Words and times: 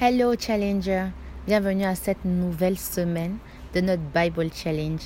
Hello 0.00 0.34
Challenger, 0.36 1.06
bienvenue 1.46 1.84
à 1.84 1.94
cette 1.94 2.24
nouvelle 2.24 2.76
semaine 2.76 3.36
de 3.74 3.80
notre 3.80 4.02
Bible 4.12 4.48
Challenge. 4.52 5.00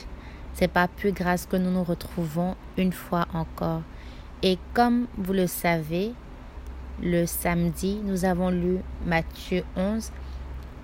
C'est 0.55 0.73
pas 0.73 0.89
plus 0.89 1.13
grâce 1.13 1.45
que 1.45 1.57
nous 1.57 1.71
nous 1.71 1.85
retrouvons 1.85 2.57
une 2.79 2.95
fois 2.95 3.27
encore. 3.35 3.83
Et 4.43 4.57
comme 4.73 5.07
vous 5.19 5.35
le 5.35 5.47
savez, 5.47 6.15
le 7.03 7.27
samedi, 7.27 8.01
nous 8.03 8.25
avons 8.25 8.49
lu 8.49 8.79
Matthieu 9.05 9.63
11 9.77 10.11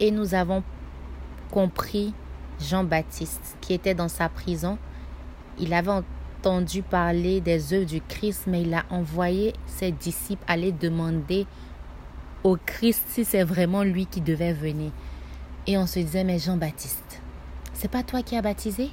et 0.00 0.10
nous 0.10 0.34
avons 0.34 0.62
compris 1.50 2.12
Jean-Baptiste 2.60 3.56
qui 3.62 3.72
était 3.72 3.94
dans 3.94 4.08
sa 4.08 4.28
prison. 4.28 4.76
Il 5.58 5.72
avait 5.72 6.02
entendu 6.42 6.82
parler 6.82 7.40
des 7.40 7.72
œuvres 7.72 7.86
du 7.86 8.02
Christ, 8.02 8.42
mais 8.48 8.60
il 8.60 8.74
a 8.74 8.84
envoyé 8.90 9.54
ses 9.64 9.92
disciples 9.92 10.44
aller 10.46 10.72
demander 10.72 11.46
au 12.44 12.58
Christ 12.64 13.02
si 13.08 13.24
c'est 13.24 13.42
vraiment 13.42 13.82
lui 13.82 14.04
qui 14.04 14.20
devait 14.20 14.52
venir. 14.52 14.92
Et 15.66 15.78
on 15.78 15.86
se 15.86 15.98
disait, 15.98 16.24
mais 16.24 16.38
Jean-Baptiste, 16.38 17.22
c'est 17.72 17.90
pas 17.90 18.02
toi 18.02 18.22
qui 18.22 18.36
as 18.36 18.42
baptisé? 18.42 18.90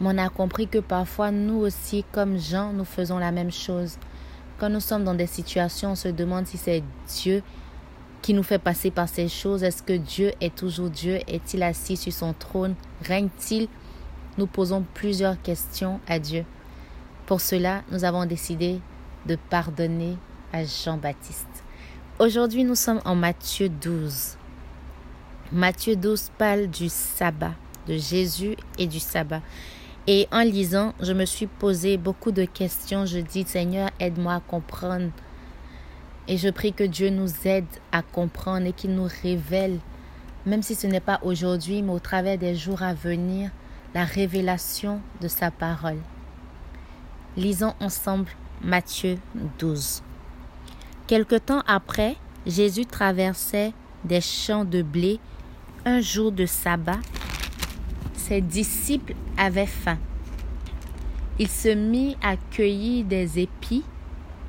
Mais 0.00 0.08
on 0.12 0.18
a 0.18 0.28
compris 0.28 0.66
que 0.66 0.78
parfois, 0.80 1.30
nous 1.30 1.54
aussi, 1.54 2.04
comme 2.10 2.36
Jean, 2.36 2.72
nous 2.72 2.84
faisons 2.84 3.18
la 3.18 3.30
même 3.30 3.52
chose. 3.52 3.96
Quand 4.58 4.68
nous 4.68 4.80
sommes 4.80 5.04
dans 5.04 5.14
des 5.14 5.28
situations, 5.28 5.92
on 5.92 5.94
se 5.94 6.08
demande 6.08 6.46
si 6.46 6.58
c'est 6.58 6.82
Dieu 7.22 7.44
qui 8.22 8.34
nous 8.34 8.42
fait 8.42 8.58
passer 8.58 8.90
par 8.90 9.08
ces 9.08 9.28
choses. 9.28 9.62
Est-ce 9.62 9.84
que 9.84 9.92
Dieu 9.92 10.32
est 10.40 10.54
toujours 10.54 10.90
Dieu? 10.90 11.20
Est-il 11.28 11.62
assis 11.62 11.96
sur 11.96 12.12
son 12.12 12.32
trône? 12.32 12.74
Règne-t-il? 13.04 13.68
Nous 14.36 14.48
posons 14.48 14.84
plusieurs 14.94 15.40
questions 15.40 16.00
à 16.08 16.18
Dieu. 16.18 16.44
Pour 17.26 17.40
cela, 17.40 17.82
nous 17.92 18.04
avons 18.04 18.26
décidé 18.26 18.80
de 19.26 19.36
pardonner 19.36 20.16
à 20.52 20.64
Jean-Baptiste. 20.64 21.53
Aujourd'hui, 22.20 22.62
nous 22.62 22.76
sommes 22.76 23.00
en 23.04 23.16
Matthieu 23.16 23.68
12. 23.68 24.36
Matthieu 25.50 25.96
12 25.96 26.30
parle 26.38 26.68
du 26.68 26.88
sabbat, 26.88 27.54
de 27.88 27.96
Jésus 27.96 28.54
et 28.78 28.86
du 28.86 29.00
sabbat. 29.00 29.42
Et 30.06 30.28
en 30.30 30.42
lisant, 30.42 30.94
je 31.00 31.12
me 31.12 31.24
suis 31.24 31.48
posé 31.48 31.96
beaucoup 31.96 32.30
de 32.30 32.44
questions. 32.44 33.04
Je 33.04 33.18
dis, 33.18 33.42
Seigneur, 33.42 33.90
aide-moi 33.98 34.34
à 34.34 34.38
comprendre. 34.38 35.10
Et 36.28 36.36
je 36.36 36.50
prie 36.50 36.72
que 36.72 36.84
Dieu 36.84 37.10
nous 37.10 37.30
aide 37.46 37.66
à 37.90 38.02
comprendre 38.02 38.68
et 38.68 38.72
qu'il 38.72 38.94
nous 38.94 39.08
révèle, 39.24 39.80
même 40.46 40.62
si 40.62 40.76
ce 40.76 40.86
n'est 40.86 41.00
pas 41.00 41.18
aujourd'hui, 41.24 41.82
mais 41.82 41.92
au 41.92 41.98
travers 41.98 42.38
des 42.38 42.54
jours 42.54 42.84
à 42.84 42.94
venir, 42.94 43.50
la 43.92 44.04
révélation 44.04 45.00
de 45.20 45.26
sa 45.26 45.50
parole. 45.50 45.98
Lisons 47.36 47.74
ensemble 47.80 48.30
Matthieu 48.62 49.18
12. 49.58 50.04
Quelque 51.06 51.36
temps 51.36 51.62
après, 51.66 52.16
Jésus 52.46 52.86
traversait 52.86 53.74
des 54.04 54.22
champs 54.22 54.64
de 54.64 54.80
blé 54.80 55.20
un 55.84 56.00
jour 56.00 56.32
de 56.32 56.46
sabbat. 56.46 57.00
Ses 58.14 58.40
disciples 58.40 59.14
avaient 59.36 59.66
faim. 59.66 59.98
Il 61.38 61.48
se 61.48 61.68
mit 61.68 62.16
à 62.22 62.36
cueillir 62.36 63.04
des 63.04 63.38
épis 63.38 63.84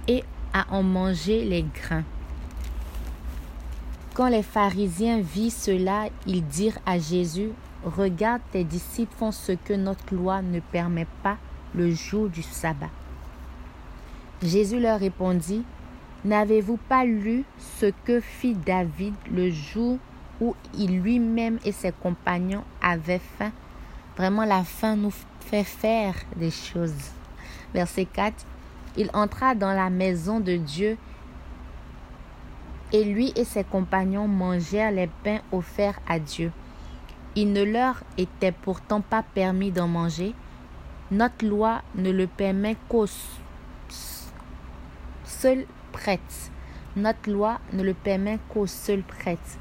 et 0.08 0.24
à 0.54 0.66
en 0.74 0.82
manger 0.82 1.44
les 1.44 1.64
grains. 1.64 2.06
Quand 4.14 4.30
les 4.30 4.44
pharisiens 4.44 5.20
virent 5.20 5.52
cela, 5.52 6.06
ils 6.26 6.46
dirent 6.46 6.80
à 6.86 6.98
Jésus, 7.00 7.50
Regarde, 7.84 8.42
tes 8.52 8.64
disciples 8.64 9.14
font 9.18 9.34
ce 9.34 9.52
que 9.52 9.74
notre 9.74 10.16
loi 10.16 10.42
ne 10.42 10.62
permet 10.62 11.08
pas 11.22 11.38
le 11.76 11.92
jour 11.92 12.30
du 12.30 12.42
sabbat. 12.42 12.90
Jésus 14.42 14.80
leur 14.80 15.00
répondit, 15.00 15.64
N'avez-vous 16.26 16.78
pas 16.78 17.06
lu 17.06 17.44
ce 17.60 17.86
que 18.04 18.20
fit 18.20 18.56
David 18.56 19.14
le 19.32 19.52
jour 19.52 20.00
où 20.42 20.56
il 20.74 21.00
lui-même 21.00 21.60
et 21.64 21.72
ses 21.72 21.92
compagnons 21.92 22.64
avaient 22.82 23.22
faim? 23.38 23.52
Vraiment, 24.18 24.44
la 24.44 24.64
faim 24.64 24.96
nous 24.96 25.14
fait 25.42 25.64
faire 25.64 26.16
des 26.36 26.50
choses. 26.50 27.12
Verset 27.76 28.06
4. 28.06 28.34
Il 28.98 29.12
entra 29.14 29.54
dans 29.54 29.72
la 29.72 29.92
maison 29.92 30.40
de 30.40 30.56
Dieu 30.56 30.98
et 32.92 33.04
lui 33.04 33.32
et 33.36 33.44
ses 33.44 33.64
compagnons 33.64 34.28
mangèrent 34.28 34.92
les 34.92 35.10
pains 35.24 35.42
offerts 35.52 36.00
à 36.08 36.18
Dieu. 36.18 36.52
Il 37.36 37.54
ne 37.54 37.64
leur 37.64 38.04
était 38.18 38.52
pourtant 38.52 39.02
pas 39.02 39.22
permis 39.22 39.70
d'en 39.70 39.88
manger. 39.88 40.34
Notre 41.12 41.46
loi 41.46 41.84
ne 41.94 42.10
le 42.10 42.26
permet 42.26 42.78
qu'aux 42.90 43.06
seuls 45.24 45.68
prêtre. 45.96 46.52
Notre 46.98 47.32
loi 47.32 47.60
ne 47.72 47.82
le 47.84 47.94
permet 47.94 48.38
qu'aux 48.50 48.68
seuls 48.68 49.02
prêtres. 49.02 49.58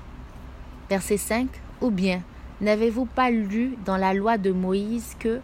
Verset 0.90 1.16
5. 1.16 1.48
Ou 1.80 1.90
bien, 1.90 2.22
n'avez-vous 2.60 3.04
pas 3.04 3.30
lu 3.30 3.76
dans 3.84 3.96
la 3.96 4.14
loi 4.14 4.36
de 4.36 4.50
Moïse 4.50 5.16
que 5.20 5.40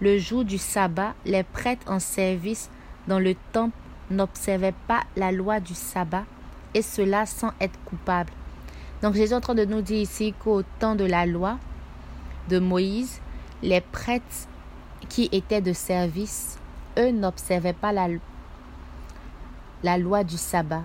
le 0.00 0.18
jour 0.18 0.44
du 0.44 0.58
sabbat, 0.58 1.14
les 1.24 1.44
prêtres 1.44 1.88
en 1.90 2.00
service 2.00 2.70
dans 3.06 3.20
le 3.20 3.36
temple 3.52 3.76
n'observaient 4.10 4.74
pas 4.88 5.02
la 5.16 5.30
loi 5.30 5.60
du 5.60 5.74
sabbat, 5.74 6.24
et 6.74 6.82
cela 6.82 7.24
sans 7.24 7.52
être 7.60 7.78
coupables. 7.84 8.32
Donc 9.00 9.14
Jésus 9.14 9.32
est 9.32 9.36
en 9.36 9.40
train 9.40 9.54
de 9.54 9.64
nous 9.64 9.80
dire 9.80 10.02
ici 10.02 10.34
qu'au 10.42 10.62
temps 10.80 10.96
de 10.96 11.04
la 11.04 11.24
loi 11.24 11.58
de 12.48 12.58
Moïse, 12.58 13.20
les 13.62 13.80
prêtres 13.80 14.48
qui 15.08 15.28
étaient 15.30 15.60
de 15.60 15.72
service, 15.72 16.58
eux 16.98 17.12
n'observaient 17.12 17.72
pas 17.72 17.92
la, 17.92 18.08
la 19.82 19.98
loi 19.98 20.24
du 20.24 20.36
sabbat. 20.36 20.82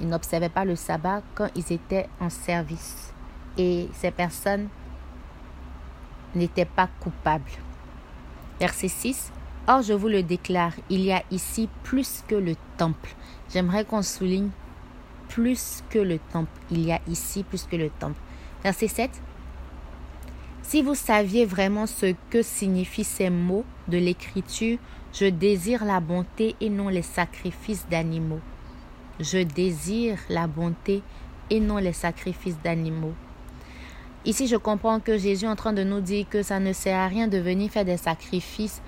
Ils 0.00 0.08
n'observaient 0.08 0.48
pas 0.48 0.64
le 0.64 0.76
sabbat 0.76 1.22
quand 1.34 1.48
ils 1.54 1.72
étaient 1.72 2.08
en 2.20 2.30
service. 2.30 3.12
Et 3.56 3.88
ces 3.94 4.10
personnes 4.10 4.68
n'étaient 6.34 6.64
pas 6.64 6.88
coupables. 7.00 7.50
Verset 8.60 8.88
6. 8.88 9.32
Or, 9.66 9.82
je 9.82 9.92
vous 9.92 10.08
le 10.08 10.22
déclare, 10.22 10.72
il 10.88 11.00
y 11.00 11.12
a 11.12 11.22
ici 11.30 11.68
plus 11.82 12.24
que 12.26 12.34
le 12.34 12.54
temple. 12.76 13.10
J'aimerais 13.52 13.84
qu'on 13.84 14.02
souligne 14.02 14.50
plus 15.28 15.82
que 15.90 15.98
le 15.98 16.18
temple. 16.32 16.50
Il 16.70 16.80
y 16.80 16.92
a 16.92 17.00
ici 17.08 17.42
plus 17.42 17.64
que 17.64 17.76
le 17.76 17.90
temple. 17.90 18.18
Verset 18.62 18.88
7. 18.88 19.10
Si 20.68 20.82
vous 20.82 20.94
saviez 20.94 21.46
vraiment 21.46 21.86
ce 21.86 22.14
que 22.28 22.42
signifient 22.42 23.02
ces 23.02 23.30
mots 23.30 23.64
de 23.88 23.96
l'Écriture, 23.96 24.76
je 25.14 25.24
désire 25.24 25.82
la 25.86 25.98
bonté 25.98 26.56
et 26.60 26.68
non 26.68 26.90
les 26.90 27.00
sacrifices 27.00 27.86
d'animaux. 27.88 28.42
Je 29.18 29.38
désire 29.38 30.18
la 30.28 30.46
bonté 30.46 31.02
et 31.48 31.58
non 31.58 31.78
les 31.78 31.94
sacrifices 31.94 32.58
d'animaux. 32.62 33.14
Ici, 34.26 34.46
je 34.46 34.56
comprends 34.56 35.00
que 35.00 35.16
Jésus 35.16 35.46
est 35.46 35.48
en 35.48 35.56
train 35.56 35.72
de 35.72 35.84
nous 35.84 36.02
dire 36.02 36.26
que 36.28 36.42
ça 36.42 36.60
ne 36.60 36.74
sert 36.74 36.98
à 36.98 37.06
rien 37.06 37.28
de 37.28 37.38
venir 37.38 37.70
faire 37.70 37.86
des 37.86 37.96
sacrifices 37.96 38.82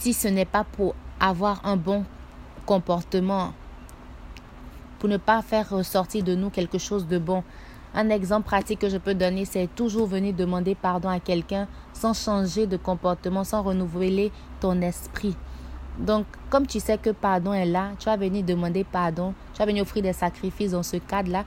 si 0.00 0.12
ce 0.12 0.26
n'est 0.26 0.44
pas 0.44 0.64
pour 0.64 0.96
avoir 1.20 1.64
un 1.64 1.76
bon 1.76 2.04
comportement, 2.66 3.54
pour 4.98 5.08
ne 5.08 5.16
pas 5.16 5.42
faire 5.42 5.70
ressortir 5.70 6.24
de 6.24 6.34
nous 6.34 6.50
quelque 6.50 6.78
chose 6.78 7.06
de 7.06 7.18
bon. 7.18 7.44
Un 7.94 8.08
exemple 8.08 8.46
pratique 8.46 8.78
que 8.78 8.88
je 8.88 8.96
peux 8.96 9.14
donner, 9.14 9.44
c'est 9.44 9.68
toujours 9.74 10.06
venir 10.06 10.32
demander 10.32 10.74
pardon 10.74 11.10
à 11.10 11.20
quelqu'un 11.20 11.68
sans 11.92 12.14
changer 12.14 12.66
de 12.66 12.78
comportement, 12.78 13.44
sans 13.44 13.62
renouveler 13.62 14.32
ton 14.60 14.80
esprit. 14.80 15.36
Donc, 15.98 16.24
comme 16.48 16.66
tu 16.66 16.80
sais 16.80 16.96
que 16.96 17.10
pardon 17.10 17.52
est 17.52 17.66
là, 17.66 17.90
tu 17.98 18.06
vas 18.06 18.16
venir 18.16 18.44
demander 18.44 18.82
pardon, 18.82 19.34
tu 19.52 19.58
vas 19.58 19.66
venir 19.66 19.82
offrir 19.82 20.02
des 20.02 20.14
sacrifices 20.14 20.70
dans 20.70 20.82
ce 20.82 20.96
cadre-là, 20.96 21.44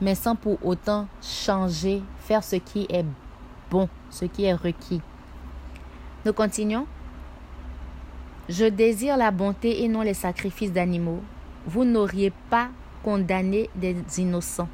mais 0.00 0.14
sans 0.14 0.36
pour 0.36 0.64
autant 0.64 1.08
changer, 1.20 2.00
faire 2.20 2.44
ce 2.44 2.56
qui 2.56 2.86
est 2.90 3.04
bon, 3.68 3.88
ce 4.10 4.24
qui 4.24 4.44
est 4.44 4.54
requis. 4.54 5.00
Nous 6.24 6.32
continuons. 6.32 6.86
Je 8.48 8.66
désire 8.66 9.16
la 9.16 9.32
bonté 9.32 9.82
et 9.82 9.88
non 9.88 10.02
les 10.02 10.14
sacrifices 10.14 10.72
d'animaux. 10.72 11.20
Vous 11.66 11.84
n'auriez 11.84 12.32
pas 12.50 12.68
condamné 13.02 13.68
des 13.74 13.96
innocents. 14.18 14.68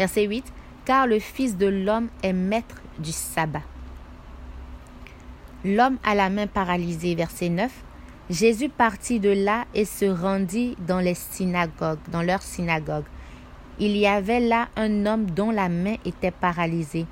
Verset 0.00 0.24
8. 0.24 0.44
Car 0.86 1.06
le 1.06 1.18
Fils 1.18 1.58
de 1.58 1.66
l'homme 1.66 2.08
est 2.22 2.32
maître 2.32 2.80
du 2.98 3.12
sabbat. 3.12 3.60
L'homme 5.62 5.98
à 6.02 6.14
la 6.14 6.30
main 6.30 6.46
paralysée. 6.46 7.14
Verset 7.14 7.50
9. 7.50 7.70
Jésus 8.30 8.70
partit 8.70 9.20
de 9.20 9.28
là 9.28 9.66
et 9.74 9.84
se 9.84 10.06
rendit 10.06 10.74
dans 10.88 11.00
les 11.00 11.12
synagogues, 11.12 11.98
dans 12.10 12.22
leur 12.22 12.40
synagogue. 12.40 13.04
Il 13.78 13.94
y 13.94 14.06
avait 14.06 14.40
là 14.40 14.68
un 14.74 15.04
homme 15.04 15.26
dont 15.26 15.50
la 15.50 15.68
main 15.68 15.96
était 16.06 16.30
paralysée. 16.30 17.04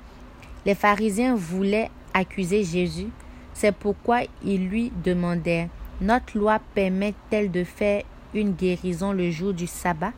Les 0.65 0.73
pharisiens 0.73 1.35
voulaient 1.35 1.91
accuser 2.15 2.63
Jésus. 2.63 3.09
C'est 3.53 3.75
pourquoi 3.75 4.21
ils 4.43 4.67
lui 4.67 4.91
demandèrent 5.03 5.69
Notre 6.01 6.39
loi 6.39 6.57
permet-elle 6.73 7.51
de 7.51 7.63
faire 7.63 8.01
une 8.33 8.53
guérison 8.53 9.11
le 9.11 9.29
jour 9.29 9.53
du 9.53 9.67
sabbat? 9.67 10.13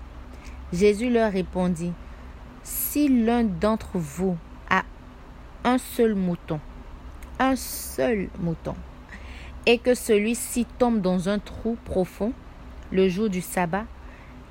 Jésus 0.71 1.09
leur 1.09 1.33
répondit 1.33 1.91
si 2.63 3.23
l'un 3.23 3.43
d'entre 3.43 3.97
vous 3.97 4.37
a 4.69 4.83
un 5.63 5.77
seul 5.77 6.15
mouton, 6.15 6.59
un 7.39 7.55
seul 7.55 8.29
mouton, 8.39 8.75
et 9.65 9.77
que 9.77 9.93
celui-ci 9.93 10.65
tombe 10.77 11.01
dans 11.01 11.29
un 11.29 11.39
trou 11.39 11.77
profond 11.85 12.33
le 12.91 13.09
jour 13.09 13.29
du 13.29 13.41
sabbat, 13.41 13.85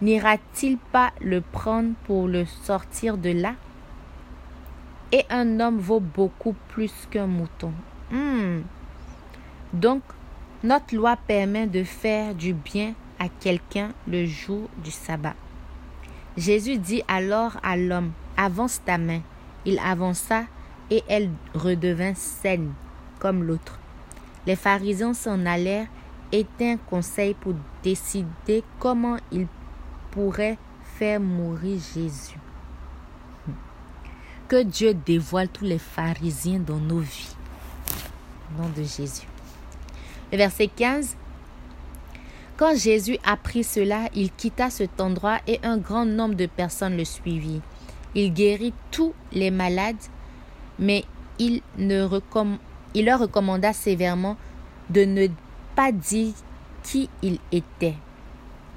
n'ira-t-il 0.01 0.79
pas 0.79 1.13
le 1.21 1.41
prendre 1.41 1.95
pour 2.05 2.27
le 2.27 2.45
sortir 2.45 3.19
de 3.19 3.31
là? 3.31 3.55
Et 5.13 5.25
un 5.29 5.59
homme 5.59 5.79
vaut 5.79 6.01
beaucoup 6.01 6.55
plus 6.69 6.93
qu'un 7.11 7.27
mouton. 7.27 7.73
Hmm. 8.11 8.61
Donc, 9.73 10.03
notre 10.63 10.95
loi 10.95 11.17
permet 11.17 11.67
de 11.67 11.85
faire 11.85 12.35
du 12.35 12.53
bien 12.53 12.95
à 13.19 13.29
quelqu'un 13.29 13.91
le 14.07 14.27
jour 14.27 14.69
du 14.85 14.91
sabbat. 14.91 15.35
Jésus 16.41 16.79
dit 16.79 17.03
alors 17.07 17.59
à 17.63 17.77
l'homme, 17.77 18.13
avance 18.35 18.81
ta 18.83 18.97
main. 18.97 19.21
Il 19.67 19.79
avança 19.79 20.45
et 20.91 21.03
elle 21.07 21.31
redevint 21.53 22.15
saine 22.15 22.73
comme 23.19 23.45
l'autre. 23.45 23.79
Les 24.47 24.57
pharisiens 24.57 25.13
s'en 25.13 25.45
allèrent 25.45 25.89
et 26.33 26.47
un 26.63 26.79
conseil 26.79 27.35
pour 27.35 27.53
décider 27.83 28.65
comment 28.79 29.19
ils 29.31 29.49
pourraient 30.13 30.57
faire 30.97 31.21
mourir 31.21 31.79
Jésus. 31.95 32.39
Que 34.49 34.63
Dieu 34.63 34.95
dévoile 34.95 35.49
tous 35.49 35.67
les 35.67 35.79
pharisiens 35.79 36.61
dans 36.61 36.79
nos 36.79 37.01
vies. 37.01 37.37
Au 38.49 38.63
nom 38.63 38.69
de 38.71 38.83
Jésus. 38.83 39.27
Le 40.33 40.39
verset 40.39 40.69
15. 40.69 41.17
Quand 42.61 42.77
Jésus 42.77 43.17
apprit 43.25 43.65
cela, 43.65 44.11
il 44.15 44.31
quitta 44.31 44.69
cet 44.69 45.01
endroit 45.01 45.39
et 45.47 45.61
un 45.63 45.79
grand 45.79 46.05
nombre 46.05 46.35
de 46.35 46.45
personnes 46.45 46.95
le 46.95 47.07
suivirent. 47.07 47.63
Il 48.15 48.35
guérit 48.35 48.75
tous 48.91 49.15
les 49.33 49.51
malades, 49.51 49.97
mais 50.79 51.07
il, 51.39 51.63
ne 51.79 52.07
leur 52.95 53.21
recommanda 53.21 53.73
sévèrement 53.73 54.37
de 54.91 55.07
ne 55.07 55.29
pas 55.75 55.91
dire 55.91 56.35
qui 56.83 57.09
il 57.23 57.39
était. 57.51 57.95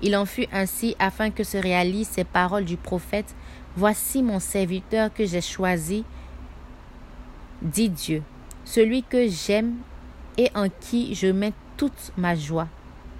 Il 0.02 0.16
en 0.16 0.26
fut 0.26 0.48
ainsi 0.54 0.96
afin 0.98 1.30
que 1.30 1.44
se 1.44 1.58
réalisent 1.58 2.08
ces 2.08 2.24
paroles 2.24 2.64
du 2.64 2.78
prophète. 2.78 3.36
Voici 3.76 4.24
mon 4.24 4.40
serviteur 4.40 5.14
que 5.14 5.26
j'ai 5.26 5.42
choisi, 5.42 6.06
dit 7.62 7.90
Dieu, 7.90 8.24
celui 8.64 9.04
que 9.04 9.28
j'aime 9.28 9.76
et 10.38 10.50
en 10.56 10.70
qui 10.70 11.16
je 11.16 11.28
mets 11.28 11.52
toute 11.76 12.14
ma 12.16 12.34
joie. 12.34 12.70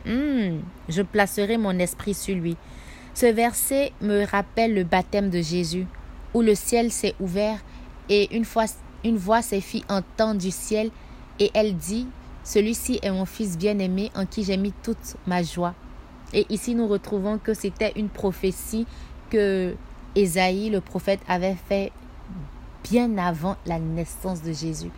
Hmm, 0.06 0.60
je 0.90 1.02
placerai 1.02 1.58
mon 1.58 1.78
esprit 1.80 2.14
sur 2.14 2.36
lui. 2.36 2.58
Ce 3.14 3.26
verset 3.26 3.94
me 4.02 4.26
rappelle 4.26 4.74
le 4.74 4.84
baptême 4.84 5.30
de 5.30 5.42
Jésus 5.42 5.86
où 6.34 6.42
le 6.42 6.56
ciel 6.56 6.92
s'est 6.92 7.16
ouvert 7.20 7.60
et 8.10 8.36
une, 8.36 8.44
fois, 8.44 8.66
une 9.04 9.18
voix 9.18 9.42
s'est 9.42 9.62
fit 9.62 9.86
entendre 9.88 10.42
du 10.42 10.52
ciel 10.52 10.90
et 11.40 11.52
elle 11.54 11.76
dit, 11.76 12.08
Celui-ci 12.44 13.00
est 13.02 13.12
mon 13.12 13.26
fils 13.26 13.58
bien-aimé 13.58 14.12
en 14.16 14.26
qui 14.26 14.44
j'ai 14.44 14.58
mis 14.58 14.74
toute 14.84 15.16
ma 15.26 15.44
joie. 15.44 15.76
Et 16.34 16.46
ici 16.50 16.76
nous 16.76 16.88
retrouvons 16.88 17.38
que 17.38 17.54
c'était 17.54 17.94
une 17.96 18.10
prophétie 18.10 18.88
que 19.30 19.76
Ésaïe, 20.16 20.70
le 20.70 20.82
prophète, 20.82 21.22
avait 21.28 21.56
fait 21.56 21.92
bien 22.84 23.18
avant 23.18 23.56
la 23.66 23.80
naissance 23.80 24.42
de 24.42 24.52
Jésus. 24.52 24.92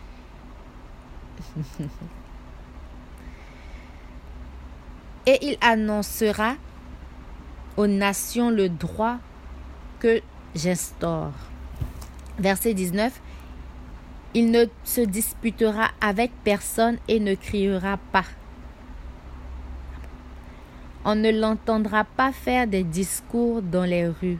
et 5.26 5.38
il 5.42 5.58
annoncera 5.60 6.54
aux 7.76 7.86
nations 7.86 8.50
le 8.50 8.68
droit 8.68 9.18
que 9.98 10.20
j'instaure. 10.54 11.32
Verset 12.38 12.74
19. 12.74 13.20
Il 14.34 14.50
ne 14.50 14.66
se 14.84 15.00
disputera 15.00 15.88
avec 16.00 16.30
personne 16.44 16.98
et 17.08 17.20
ne 17.20 17.34
criera 17.34 17.98
pas. 18.12 18.24
On 21.04 21.14
ne 21.14 21.30
l'entendra 21.30 22.04
pas 22.04 22.32
faire 22.32 22.66
des 22.66 22.84
discours 22.84 23.62
dans 23.62 23.84
les 23.84 24.08
rues. 24.08 24.38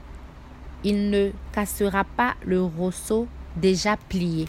Il 0.84 1.10
ne 1.10 1.30
cassera 1.52 2.04
pas 2.04 2.34
le 2.44 2.62
rosseau 2.62 3.26
déjà 3.56 3.96
plié 3.96 4.46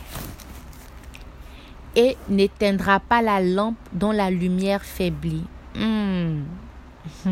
et 1.95 2.15
n'éteindra 2.29 2.99
pas 2.99 3.21
la 3.21 3.41
lampe 3.41 3.77
dont 3.91 4.11
la 4.11 4.29
lumière 4.29 4.83
faiblit. 4.83 5.45
Hmm. 5.77 6.43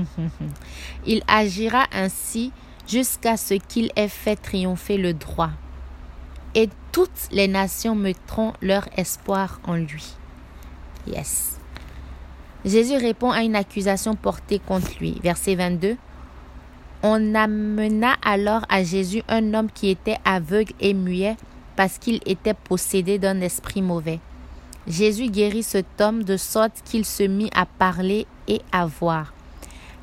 Il 1.06 1.24
agira 1.28 1.86
ainsi 1.92 2.52
jusqu'à 2.88 3.38
ce 3.38 3.56
qu'il 3.56 3.92
ait 3.96 4.08
fait 4.08 4.36
triompher 4.36 4.98
le 4.98 5.14
droit. 5.14 5.52
Et 6.54 6.70
toutes 6.92 7.28
les 7.32 7.48
nations 7.48 7.96
mettront 7.96 8.54
leur 8.62 8.88
espoir 8.98 9.60
en 9.66 9.76
lui. 9.76 10.14
Yes. 11.08 11.60
Jésus 12.64 12.96
répond 12.96 13.32
à 13.32 13.44
une 13.44 13.56
accusation 13.56 14.16
portée 14.16 14.60
contre 14.60 14.98
lui. 15.00 15.20
Verset 15.22 15.56
22. 15.56 15.98
On 17.04 17.36
amena 17.36 18.16
alors 18.24 18.66
à 18.70 18.84
Jésus 18.84 19.22
un 19.28 19.54
homme 19.54 19.70
qui 19.70 19.90
était 19.90 20.18
aveugle 20.24 20.74
et 20.80 20.94
muet 20.94 21.36
parce 21.76 21.98
qu'il 21.98 22.22
était 22.26 22.54
possédé 22.54 23.20
d'un 23.20 23.42
esprit 23.42 23.82
mauvais. 23.82 24.20
Jésus 24.88 25.30
guérit 25.30 25.64
cet 25.64 26.00
homme 26.00 26.24
de 26.24 26.38
sorte 26.38 26.82
qu'il 26.86 27.06
se 27.06 27.24
mit 27.24 27.50
à 27.56 27.66
parler 27.66 28.28
et 28.48 28.62
à 28.72 28.86
voir. 28.86 29.34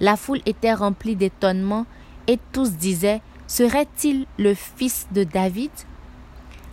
La 0.00 0.16
foule 0.16 0.40
était 0.46 0.74
remplie 0.74 1.14
d'étonnement 1.14 1.86
et 2.26 2.38
tous 2.52 2.72
disaient 2.72 3.20
Serait-il 3.46 4.26
le 4.38 4.54
fils 4.54 5.06
de 5.12 5.24
David? 5.24 5.70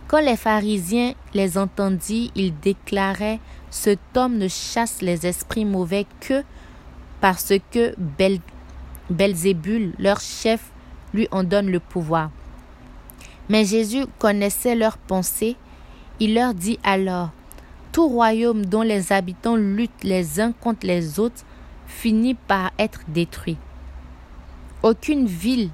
Quand 0.08 0.20
les 0.20 0.36
pharisiens 0.36 1.14
les 1.34 1.56
entendirent, 1.56 2.30
ils 2.34 2.58
déclaraient 2.58 3.38
Cet 3.70 4.00
homme 4.16 4.38
ne 4.38 4.48
chasse 4.48 5.02
les 5.02 5.26
esprits 5.26 5.64
mauvais 5.64 6.06
que 6.20 6.42
parce 7.20 7.52
que 7.70 7.94
Belzébul, 9.10 9.92
leur 9.98 10.20
chef, 10.20 10.72
lui 11.12 11.28
en 11.30 11.44
donne 11.44 11.70
le 11.70 11.80
pouvoir. 11.80 12.30
Mais 13.48 13.64
Jésus 13.64 14.06
connaissait 14.18 14.74
leurs 14.74 14.96
pensées. 14.96 15.56
Il 16.18 16.34
leur 16.34 16.54
dit 16.54 16.78
alors 16.82 17.30
Tout 17.92 18.06
royaume 18.06 18.64
dont 18.66 18.82
les 18.82 19.12
habitants 19.12 19.56
luttent 19.56 20.04
les 20.04 20.40
uns 20.40 20.52
contre 20.52 20.86
les 20.86 21.18
autres 21.18 21.44
finit 21.86 22.34
par 22.34 22.70
être 22.78 23.00
détruit. 23.08 23.56
Aucune 24.82 25.26
ville 25.26 25.70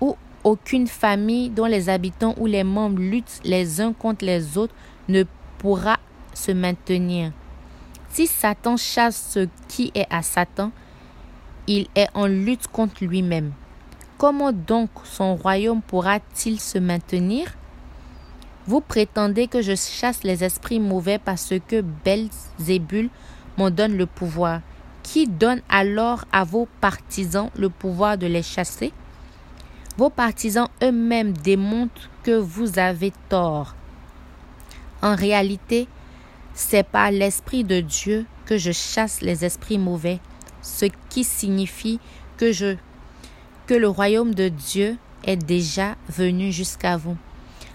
ou 0.00 0.16
aucune 0.42 0.88
famille 0.88 1.48
dont 1.48 1.66
les 1.66 1.88
habitants 1.88 2.34
ou 2.36 2.46
les 2.46 2.64
membres 2.64 3.00
luttent 3.00 3.40
les 3.44 3.80
uns 3.80 3.92
contre 3.92 4.24
les 4.24 4.58
autres 4.58 4.74
ne 5.08 5.22
pourra 5.58 5.98
se 6.34 6.50
maintenir. 6.50 7.30
Si 8.08 8.26
Satan 8.26 8.76
chasse 8.76 9.30
ce 9.30 9.48
qui 9.68 9.92
est 9.94 10.06
à 10.10 10.22
Satan, 10.22 10.72
il 11.68 11.86
est 11.94 12.08
en 12.12 12.26
lutte 12.26 12.66
contre 12.66 13.04
lui-même. 13.04 13.52
Comment 14.18 14.50
donc 14.52 14.90
son 15.04 15.36
royaume 15.36 15.80
pourra-t-il 15.80 16.58
se 16.58 16.78
maintenir? 16.78 17.54
Vous 18.66 18.80
prétendez 18.80 19.46
que 19.46 19.62
je 19.62 19.74
chasse 19.74 20.22
les 20.22 20.44
esprits 20.44 20.80
mauvais 20.80 21.18
parce 21.18 21.54
que 21.66 21.82
Belzébul 22.04 23.08
m'en 23.56 23.70
donne 23.70 23.96
le 23.96 24.06
pouvoir 24.06 24.60
qui 25.02 25.26
donne 25.26 25.62
alors 25.68 26.24
à 26.30 26.44
vos 26.44 26.68
partisans 26.80 27.50
le 27.56 27.70
pouvoir 27.70 28.18
de 28.18 28.26
les 28.26 28.42
chasser? 28.42 28.92
Vos 29.96 30.10
partisans 30.10 30.68
eux-mêmes 30.82 31.32
démontrent 31.32 32.10
que 32.22 32.36
vous 32.36 32.78
avez 32.78 33.12
tort. 33.28 33.74
En 35.02 35.16
réalité, 35.16 35.88
c'est 36.54 36.86
par 36.86 37.10
l'Esprit 37.10 37.64
de 37.64 37.80
Dieu 37.80 38.26
que 38.44 38.58
je 38.58 38.72
chasse 38.72 39.22
les 39.22 39.44
esprits 39.44 39.78
mauvais, 39.78 40.20
ce 40.62 40.86
qui 41.08 41.24
signifie 41.24 41.98
que 42.36 42.52
le 43.74 43.88
royaume 43.88 44.34
de 44.34 44.48
Dieu 44.48 44.96
est 45.24 45.36
déjà 45.36 45.96
venu 46.08 46.52
jusqu'à 46.52 46.96
vous. 46.96 47.16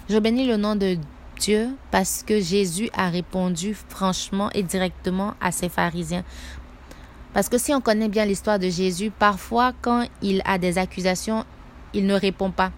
Je 0.08 0.20
bénis 0.20 0.46
le 0.46 0.58
nom 0.58 0.76
de 0.76 0.98
Dieu 1.40 1.70
parce 1.90 2.22
que 2.22 2.40
Jésus 2.40 2.90
a 2.94 3.10
répondu 3.10 3.74
franchement 3.74 4.52
et 4.54 4.62
directement 4.62 5.34
à 5.42 5.52
ses 5.52 5.68
pharisiens. 5.68 6.24
Parce 7.34 7.50
que 7.50 7.58
si 7.58 7.74
on 7.74 7.82
connaît 7.82 8.08
bien 8.08 8.26
l'histoire 8.26 8.60
de 8.60 8.70
Jésus, 8.70 9.10
parfois 9.10 9.74
quand 9.82 10.06
il 10.22 10.44
a 10.46 10.60
des 10.60 10.78
accusations, 10.78 11.44
il 11.96 12.06
ne 12.06 12.14
répond 12.14 12.52
pas. 12.52 12.72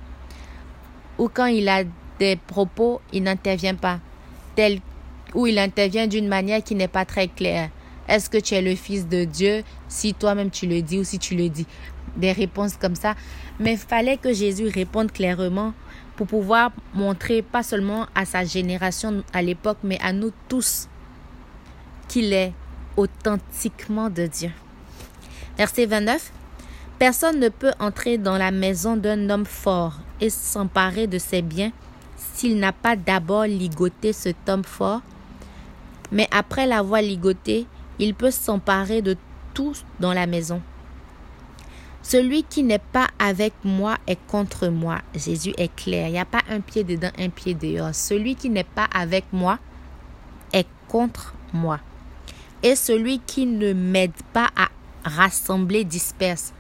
Ou 1.17 1.27
quand 1.27 1.47
il 1.47 1.67
a 1.67 1.83
des 2.17 2.37
propos, 2.37 3.01
il 3.11 3.23
n'intervient 3.23 3.75
pas. 3.75 3.99
Tel 4.55 4.79
ou 5.35 5.47
il 5.47 5.59
intervient 5.59 6.07
d'une 6.07 6.29
manière 6.29 6.63
qui 6.63 6.75
n'est 6.75 6.87
pas 6.87 7.03
très 7.03 7.27
claire. 7.27 7.69
Est-ce 8.07 8.29
que 8.29 8.37
tu 8.37 8.53
es 8.53 8.61
le 8.61 8.75
fils 8.75 9.05
de 9.05 9.25
Dieu? 9.25 9.63
Si 9.89 10.13
toi-même 10.13 10.49
tu 10.49 10.65
le 10.65 10.81
dis 10.81 10.99
ou 10.99 11.03
si 11.03 11.19
tu 11.19 11.35
le 11.35 11.49
dis 11.49 11.67
Des 12.15 12.31
réponses 12.31 12.77
comme 12.77 12.95
ça. 12.95 13.15
Mais 13.59 13.73
il 13.73 13.77
fallait 13.77 14.15
que 14.15 14.31
Jésus 14.31 14.69
réponde 14.69 15.11
clairement 15.11 15.73
pour 16.17 16.27
pouvoir 16.27 16.71
montrer 16.93 17.41
pas 17.41 17.63
seulement 17.63 18.07
à 18.15 18.25
sa 18.25 18.43
génération 18.43 19.23
à 19.31 19.41
l'époque, 19.41 19.77
mais 19.83 19.99
à 20.01 20.11
nous 20.11 20.33
tous 20.49 20.89
qu'il 22.07 22.33
est 22.33 22.53
authentiquement 22.97 24.09
de 24.09 24.25
Dieu. 24.25 24.51
Verset 25.57 25.85
29. 25.85 26.31
Personne 26.99 27.39
ne 27.39 27.49
peut 27.49 27.73
entrer 27.79 28.17
dans 28.17 28.37
la 28.37 28.49
maison 28.49 28.97
d'un 28.97 29.29
homme 29.29 29.45
fort 29.45 29.93
et 30.19 30.31
s'emparer 30.31 31.05
de 31.05 31.19
ses 31.19 31.43
biens 31.43 31.71
s'il 32.17 32.57
n'a 32.57 32.73
pas 32.73 32.95
d'abord 32.95 33.43
ligoté 33.43 34.13
cet 34.13 34.49
homme 34.49 34.63
fort. 34.63 35.01
Mais 36.11 36.27
après 36.31 36.65
l'avoir 36.65 37.01
ligoté, 37.01 37.67
il 37.99 38.15
peut 38.15 38.31
s'emparer 38.31 39.03
de 39.03 39.15
tout 39.53 39.73
dans 39.99 40.13
la 40.13 40.25
maison. 40.25 40.61
Celui 42.01 42.43
qui 42.43 42.63
n'est 42.63 42.79
pas 42.79 43.07
avec 43.19 43.53
moi 43.63 43.97
est 44.07 44.19
contre 44.27 44.67
moi. 44.69 44.99
Jésus 45.13 45.53
est 45.57 45.75
clair. 45.75 46.07
Il 46.07 46.13
n'y 46.13 46.19
a 46.19 46.25
pas 46.25 46.43
un 46.49 46.61
pied 46.61 46.83
dedans, 46.83 47.11
un 47.17 47.29
pied 47.29 47.53
dehors. 47.53 47.93
Celui 47.93 48.35
qui 48.35 48.49
n'est 48.49 48.63
pas 48.63 48.87
avec 48.93 49.25
moi 49.33 49.59
est 50.53 50.67
contre 50.87 51.33
moi. 51.53 51.79
Et 52.63 52.75
celui 52.75 53.19
qui 53.19 53.45
ne 53.45 53.73
m'aide 53.73 54.13
pas 54.33 54.49
à 54.55 54.69
rassembler 55.03 55.83
disperse. 55.83 56.53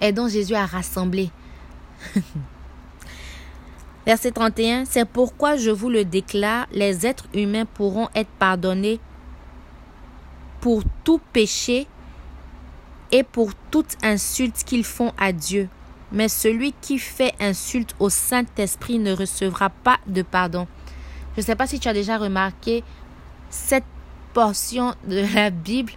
Aidons 0.00 0.28
Jésus 0.28 0.54
à 0.54 0.66
rassembler. 0.66 1.30
Verset 4.06 4.32
31, 4.32 4.86
c'est 4.86 5.04
pourquoi 5.04 5.56
je 5.56 5.70
vous 5.70 5.90
le 5.90 6.06
déclare, 6.06 6.66
les 6.72 7.06
êtres 7.06 7.26
humains 7.34 7.66
pourront 7.66 8.08
être 8.14 8.30
pardonnés 8.38 8.98
pour 10.60 10.82
tout 11.04 11.20
péché 11.32 11.86
et 13.12 13.22
pour 13.22 13.52
toute 13.70 13.96
insulte 14.02 14.64
qu'ils 14.64 14.84
font 14.84 15.12
à 15.18 15.32
Dieu. 15.32 15.68
Mais 16.12 16.28
celui 16.28 16.72
qui 16.80 16.98
fait 16.98 17.34
insulte 17.40 17.94
au 18.00 18.10
Saint-Esprit 18.10 18.98
ne 18.98 19.12
recevra 19.12 19.70
pas 19.70 19.98
de 20.06 20.22
pardon. 20.22 20.66
Je 21.36 21.40
ne 21.40 21.46
sais 21.46 21.56
pas 21.56 21.66
si 21.66 21.78
tu 21.78 21.88
as 21.88 21.92
déjà 21.92 22.18
remarqué 22.18 22.82
cette 23.48 23.84
portion 24.32 24.94
de 25.06 25.24
la 25.34 25.50
Bible 25.50 25.92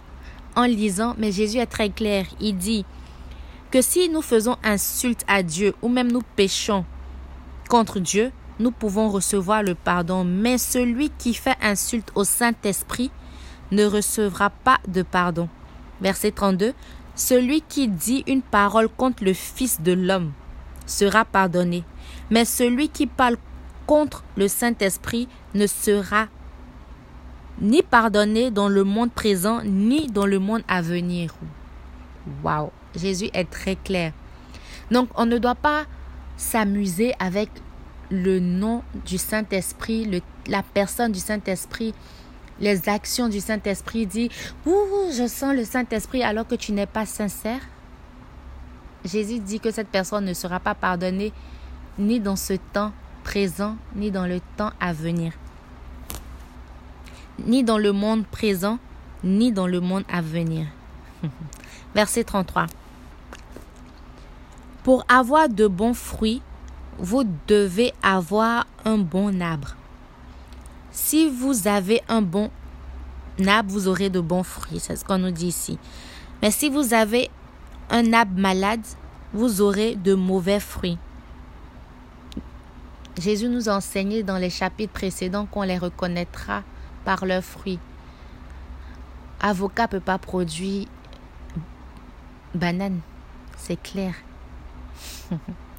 en 0.56 0.64
lisant, 0.64 1.14
mais 1.18 1.32
Jésus 1.32 1.58
est 1.58 1.66
très 1.66 1.90
clair. 1.90 2.26
Il 2.40 2.56
dit 2.56 2.84
que 3.70 3.82
si 3.82 4.08
nous 4.08 4.22
faisons 4.22 4.56
insulte 4.62 5.24
à 5.26 5.42
Dieu 5.42 5.74
ou 5.82 5.88
même 5.88 6.12
nous 6.12 6.22
péchons 6.36 6.84
contre 7.68 7.98
Dieu, 7.98 8.30
nous 8.60 8.70
pouvons 8.70 9.08
recevoir 9.08 9.64
le 9.64 9.74
pardon. 9.74 10.24
Mais 10.24 10.58
celui 10.58 11.10
qui 11.10 11.34
fait 11.34 11.56
insulte 11.60 12.12
au 12.14 12.22
Saint-Esprit 12.22 13.10
ne 13.72 13.84
recevra 13.84 14.50
pas 14.50 14.78
de 14.86 15.02
pardon. 15.02 15.48
Verset 16.00 16.30
32. 16.32 16.72
Celui 17.16 17.62
qui 17.62 17.88
dit 17.88 18.24
une 18.26 18.42
parole 18.42 18.88
contre 18.88 19.24
le 19.24 19.32
Fils 19.32 19.80
de 19.80 19.92
l'homme 19.92 20.32
sera 20.86 21.24
pardonné, 21.24 21.84
mais 22.30 22.44
celui 22.44 22.88
qui 22.88 23.06
parle 23.06 23.36
contre 23.86 24.24
le 24.36 24.48
Saint-Esprit 24.48 25.28
ne 25.54 25.66
sera 25.66 26.26
ni 27.60 27.82
pardonné 27.82 28.50
dans 28.50 28.68
le 28.68 28.82
monde 28.82 29.12
présent, 29.12 29.62
ni 29.64 30.08
dans 30.08 30.26
le 30.26 30.40
monde 30.40 30.62
à 30.66 30.82
venir. 30.82 31.34
Waouh, 32.42 32.70
Jésus 32.96 33.30
est 33.32 33.48
très 33.48 33.76
clair. 33.76 34.12
Donc, 34.90 35.08
on 35.14 35.26
ne 35.26 35.38
doit 35.38 35.54
pas 35.54 35.84
s'amuser 36.36 37.14
avec 37.20 37.48
le 38.10 38.40
nom 38.40 38.82
du 39.06 39.18
Saint-Esprit, 39.18 40.22
la 40.46 40.62
personne 40.62 41.12
du 41.12 41.20
Saint-Esprit, 41.20 41.94
les 42.60 42.88
actions 42.88 43.28
du 43.28 43.40
Saint-Esprit, 43.40 44.06
dit 44.06 44.30
Ouh, 44.66 45.10
je 45.12 45.26
sens 45.26 45.54
le 45.54 45.64
Saint-Esprit 45.64 46.22
alors 46.22 46.46
que 46.46 46.54
tu 46.54 46.72
n'es 46.72 46.86
pas 46.86 47.06
sincère. 47.06 47.60
Jésus 49.04 49.38
dit 49.38 49.60
que 49.60 49.70
cette 49.70 49.88
personne 49.88 50.24
ne 50.24 50.32
sera 50.32 50.60
pas 50.60 50.74
pardonnée 50.74 51.32
ni 51.98 52.20
dans 52.20 52.36
ce 52.36 52.54
temps 52.54 52.92
présent, 53.22 53.76
ni 53.94 54.10
dans 54.10 54.26
le 54.26 54.40
temps 54.56 54.72
à 54.80 54.92
venir. 54.92 55.32
Ni 57.44 57.64
dans 57.64 57.78
le 57.78 57.92
monde 57.92 58.26
présent, 58.26 58.78
ni 59.22 59.52
dans 59.52 59.66
le 59.66 59.80
monde 59.80 60.04
à 60.10 60.20
venir. 60.20 60.66
Verset 61.94 62.24
33. 62.24 62.66
Pour 64.82 65.04
avoir 65.08 65.48
de 65.48 65.66
bons 65.66 65.94
fruits, 65.94 66.42
vous 66.98 67.24
devez 67.48 67.92
avoir 68.02 68.66
un 68.84 68.98
bon 68.98 69.40
arbre. 69.40 69.76
Si 70.94 71.28
vous 71.28 71.66
avez 71.66 72.02
un 72.08 72.22
bon 72.22 72.50
arbre, 73.44 73.72
vous 73.72 73.88
aurez 73.88 74.10
de 74.10 74.20
bons 74.20 74.44
fruits. 74.44 74.78
C'est 74.78 74.94
ce 74.94 75.04
qu'on 75.04 75.18
nous 75.18 75.32
dit 75.32 75.48
ici. 75.48 75.76
Mais 76.40 76.52
si 76.52 76.70
vous 76.70 76.94
avez 76.94 77.30
un 77.90 78.12
arbre 78.12 78.38
malade, 78.38 78.86
vous 79.32 79.60
aurez 79.60 79.96
de 79.96 80.14
mauvais 80.14 80.60
fruits. 80.60 80.96
Jésus 83.18 83.48
nous 83.48 83.68
a 83.68 83.74
enseigné 83.74 84.22
dans 84.22 84.38
les 84.38 84.50
chapitres 84.50 84.92
précédents 84.92 85.46
qu'on 85.46 85.62
les 85.62 85.78
reconnaîtra 85.78 86.62
par 87.04 87.26
leurs 87.26 87.42
fruits. 87.42 87.80
Avocat 89.40 89.88
peut 89.88 89.98
pas 89.98 90.18
produire 90.18 90.86
banane, 92.54 93.00
c'est 93.58 93.82
clair. 93.82 94.14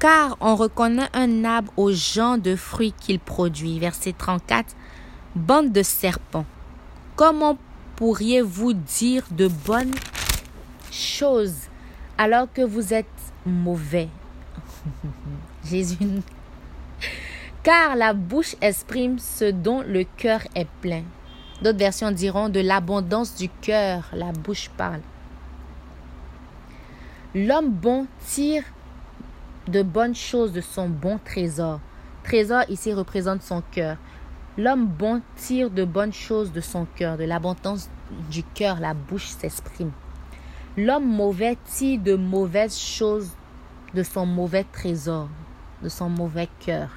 car 0.00 0.38
on 0.40 0.56
reconnaît 0.56 1.10
un 1.12 1.44
arbre 1.44 1.70
au 1.76 1.92
genre 1.92 2.38
de 2.38 2.56
fruits 2.56 2.94
qu'il 2.98 3.20
produit. 3.20 3.78
Verset 3.78 4.14
34. 4.14 4.74
Bande 5.36 5.70
de 5.70 5.82
serpents. 5.82 6.46
Comment 7.14 7.58
pourriez-vous 7.96 8.72
dire 8.72 9.24
de 9.30 9.46
bonnes 9.46 9.94
choses 10.90 11.68
alors 12.18 12.50
que 12.52 12.62
vous 12.62 12.94
êtes 12.94 13.06
mauvais? 13.44 14.08
Jésus. 15.64 15.98
Car 17.62 17.94
la 17.94 18.14
bouche 18.14 18.56
exprime 18.62 19.18
ce 19.18 19.50
dont 19.50 19.82
le 19.82 20.04
cœur 20.16 20.40
est 20.54 20.68
plein. 20.80 21.02
D'autres 21.60 21.78
versions 21.78 22.10
diront 22.10 22.48
de 22.48 22.60
l'abondance 22.60 23.36
du 23.36 23.50
cœur, 23.50 24.08
la 24.14 24.32
bouche 24.32 24.70
parle. 24.78 25.02
L'homme 27.34 27.68
bon 27.68 28.06
tire 28.24 28.64
de 29.70 29.82
bonnes 29.82 30.14
choses 30.14 30.52
de 30.52 30.60
son 30.60 30.88
bon 30.88 31.18
trésor. 31.24 31.80
Trésor 32.24 32.62
ici 32.68 32.92
représente 32.92 33.42
son 33.42 33.62
cœur. 33.70 33.96
L'homme 34.58 34.86
bon 34.86 35.22
tire 35.36 35.70
de 35.70 35.84
bonnes 35.84 36.12
choses 36.12 36.52
de 36.52 36.60
son 36.60 36.86
cœur, 36.96 37.16
de 37.16 37.24
l'abondance 37.24 37.88
du 38.30 38.42
cœur, 38.42 38.80
la 38.80 38.94
bouche 38.94 39.28
s'exprime. 39.28 39.92
L'homme 40.76 41.06
mauvais 41.06 41.56
tire 41.64 42.00
de 42.00 42.14
mauvaises 42.14 42.78
choses 42.78 43.30
de 43.94 44.02
son 44.02 44.26
mauvais 44.26 44.64
trésor, 44.64 45.28
de 45.82 45.88
son 45.88 46.08
mauvais 46.08 46.48
cœur. 46.58 46.88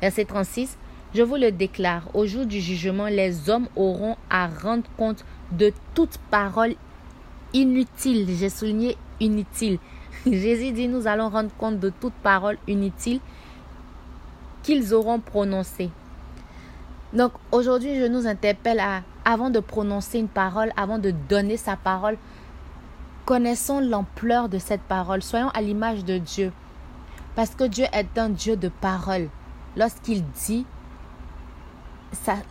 Verset 0.00 0.24
36. 0.24 0.78
Je 1.14 1.22
vous 1.22 1.36
le 1.36 1.52
déclare, 1.52 2.08
au 2.14 2.26
jour 2.26 2.46
du 2.46 2.60
jugement, 2.60 3.06
les 3.06 3.48
hommes 3.50 3.68
auront 3.76 4.16
à 4.30 4.48
rendre 4.48 4.88
compte 4.96 5.24
de 5.52 5.72
toute 5.94 6.18
parole 6.30 6.74
inutile. 7.52 8.26
J'ai 8.36 8.48
souligné 8.48 8.96
inutile 9.20 9.78
Jésus 10.32 10.72
dit, 10.72 10.88
nous 10.88 11.06
allons 11.06 11.28
rendre 11.28 11.50
compte 11.58 11.78
de 11.80 11.90
toute 11.90 12.14
parole 12.14 12.56
inutile 12.66 13.20
qu'ils 14.62 14.94
auront 14.94 15.20
prononcée. 15.20 15.90
Donc 17.12 17.32
aujourd'hui, 17.52 17.96
je 17.96 18.06
nous 18.06 18.26
interpelle 18.26 18.80
à, 18.80 19.02
avant 19.24 19.50
de 19.50 19.60
prononcer 19.60 20.18
une 20.18 20.28
parole, 20.28 20.72
avant 20.76 20.98
de 20.98 21.10
donner 21.10 21.56
sa 21.56 21.76
parole, 21.76 22.16
connaissons 23.24 23.80
l'ampleur 23.80 24.48
de 24.48 24.58
cette 24.58 24.82
parole. 24.82 25.22
Soyons 25.22 25.50
à 25.50 25.60
l'image 25.60 26.04
de 26.04 26.18
Dieu. 26.18 26.52
Parce 27.36 27.54
que 27.54 27.64
Dieu 27.64 27.84
est 27.92 28.18
un 28.18 28.30
Dieu 28.30 28.56
de 28.56 28.68
parole. 28.68 29.28
Lorsqu'il 29.76 30.24
dit, 30.30 30.66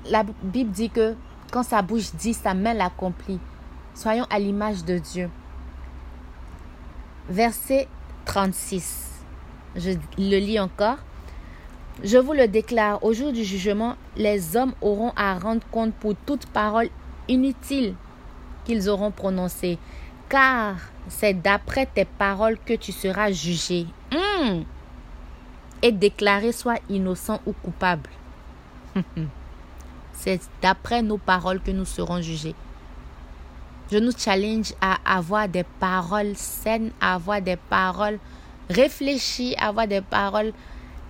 la 0.09 0.23
Bible 0.43 0.71
dit 0.71 0.89
que 0.89 1.15
quand 1.51 1.63
sa 1.63 1.81
bouche 1.81 2.13
dit, 2.15 2.33
sa 2.33 2.53
main 2.53 2.73
l'accomplit. 2.73 3.39
Soyons 3.93 4.25
à 4.29 4.39
l'image 4.39 4.83
de 4.85 4.97
Dieu. 4.97 5.29
Verset 7.29 7.87
36. 8.25 9.11
Je 9.75 9.91
le 10.17 10.37
lis 10.37 10.59
encore. 10.59 10.97
Je 12.03 12.17
vous 12.17 12.33
le 12.33 12.47
déclare, 12.47 13.03
au 13.03 13.13
jour 13.13 13.31
du 13.31 13.43
jugement, 13.43 13.95
les 14.17 14.57
hommes 14.57 14.73
auront 14.81 15.13
à 15.15 15.37
rendre 15.37 15.65
compte 15.71 15.93
pour 15.93 16.15
toute 16.25 16.47
parole 16.47 16.89
inutile 17.27 17.95
qu'ils 18.65 18.89
auront 18.89 19.11
prononcée, 19.11 19.77
car 20.27 20.75
c'est 21.07 21.33
d'après 21.33 21.85
tes 21.85 22.05
paroles 22.05 22.57
que 22.65 22.73
tu 22.73 22.91
seras 22.91 23.31
jugé 23.31 23.85
hmm. 24.11 24.63
et 25.81 25.91
déclaré 25.91 26.51
soit 26.51 26.79
innocent 26.89 27.39
ou 27.45 27.53
coupable. 27.53 28.09
c'est 30.13 30.41
d'après 30.61 31.01
nos 31.01 31.17
paroles 31.17 31.61
que 31.61 31.71
nous 31.71 31.85
serons 31.85 32.21
jugés. 32.21 32.55
Je 33.91 33.97
nous 33.97 34.11
challenge 34.17 34.73
à 34.81 34.97
avoir 35.05 35.47
des 35.47 35.63
paroles 35.79 36.35
saines, 36.35 36.91
à 37.01 37.15
avoir 37.15 37.41
des 37.41 37.57
paroles 37.57 38.19
réfléchies, 38.69 39.55
à 39.57 39.67
avoir 39.67 39.87
des 39.87 40.01
paroles 40.01 40.53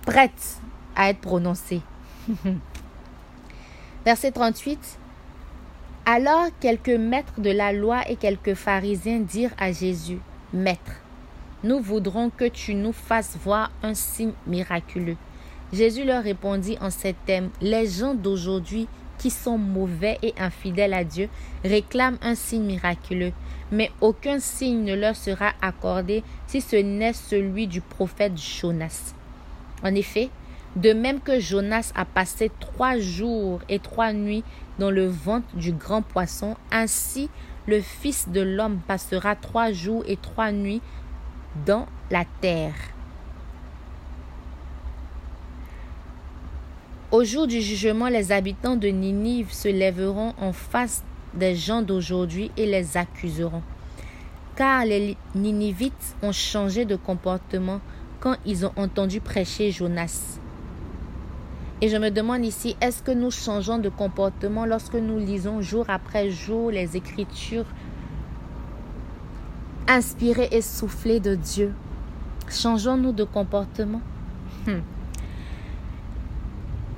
prêtes 0.04 0.58
à 0.96 1.10
être 1.10 1.20
prononcées. 1.20 1.82
Verset 4.04 4.32
38. 4.32 4.98
Alors 6.06 6.48
quelques 6.60 6.90
maîtres 6.90 7.40
de 7.40 7.50
la 7.50 7.72
loi 7.72 8.02
et 8.10 8.16
quelques 8.16 8.54
pharisiens 8.54 9.20
dirent 9.20 9.54
à 9.56 9.72
Jésus, 9.72 10.18
Maître, 10.52 11.00
nous 11.62 11.80
voudrons 11.80 12.28
que 12.28 12.44
tu 12.44 12.74
nous 12.74 12.92
fasses 12.92 13.38
voir 13.42 13.70
un 13.82 13.94
signe 13.94 14.34
miraculeux. 14.46 15.16
Jésus 15.72 16.04
leur 16.04 16.22
répondit 16.22 16.76
en 16.80 16.90
ces 16.90 17.14
termes, 17.14 17.48
Les 17.62 17.86
gens 17.86 18.14
d'aujourd'hui 18.14 18.86
qui 19.18 19.30
sont 19.30 19.58
mauvais 19.58 20.18
et 20.22 20.34
infidèles 20.38 20.94
à 20.94 21.04
Dieu 21.04 21.28
réclament 21.64 22.18
un 22.22 22.34
signe 22.34 22.64
miraculeux, 22.64 23.32
mais 23.70 23.90
aucun 24.00 24.38
signe 24.38 24.84
ne 24.84 24.94
leur 24.94 25.16
sera 25.16 25.52
accordé 25.62 26.22
si 26.46 26.60
ce 26.60 26.76
n'est 26.76 27.12
celui 27.12 27.66
du 27.66 27.80
prophète 27.80 28.36
Jonas. 28.36 29.14
En 29.82 29.94
effet, 29.94 30.30
de 30.76 30.92
même 30.92 31.20
que 31.20 31.38
Jonas 31.38 31.92
a 31.94 32.04
passé 32.04 32.50
trois 32.60 32.98
jours 32.98 33.60
et 33.68 33.78
trois 33.78 34.12
nuits 34.12 34.44
dans 34.78 34.90
le 34.90 35.06
ventre 35.06 35.54
du 35.56 35.72
grand 35.72 36.02
poisson, 36.02 36.56
ainsi 36.72 37.30
le 37.66 37.80
Fils 37.80 38.28
de 38.28 38.40
l'homme 38.40 38.80
passera 38.86 39.36
trois 39.36 39.72
jours 39.72 40.04
et 40.06 40.16
trois 40.16 40.52
nuits 40.52 40.82
dans 41.64 41.86
la 42.10 42.24
terre. 42.40 42.93
Au 47.14 47.22
jour 47.22 47.46
du 47.46 47.60
jugement, 47.60 48.08
les 48.08 48.32
habitants 48.32 48.74
de 48.74 48.88
Ninive 48.88 49.52
se 49.52 49.68
lèveront 49.68 50.34
en 50.36 50.52
face 50.52 51.04
des 51.32 51.54
gens 51.54 51.80
d'aujourd'hui 51.80 52.50
et 52.56 52.66
les 52.66 52.96
accuseront. 52.96 53.62
Car 54.56 54.84
les 54.84 55.16
Ninivites 55.36 56.16
ont 56.24 56.32
changé 56.32 56.84
de 56.84 56.96
comportement 56.96 57.80
quand 58.18 58.34
ils 58.44 58.66
ont 58.66 58.72
entendu 58.74 59.20
prêcher 59.20 59.70
Jonas. 59.70 60.40
Et 61.80 61.88
je 61.88 61.96
me 61.98 62.10
demande 62.10 62.44
ici, 62.44 62.74
est-ce 62.80 63.00
que 63.00 63.12
nous 63.12 63.30
changeons 63.30 63.78
de 63.78 63.90
comportement 63.90 64.66
lorsque 64.66 64.94
nous 64.94 65.20
lisons 65.20 65.60
jour 65.60 65.84
après 65.86 66.30
jour 66.30 66.72
les 66.72 66.96
Écritures 66.96 67.66
inspirées 69.86 70.48
et 70.50 70.62
soufflées 70.62 71.20
de 71.20 71.36
Dieu? 71.36 71.72
Changeons-nous 72.50 73.12
de 73.12 73.22
comportement? 73.22 74.00
Hmm. 74.66 74.80